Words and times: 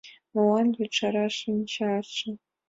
Молан 0.33 0.67
вӱд 0.77 0.91
шара 0.99 1.25
шинчатше 1.37 2.29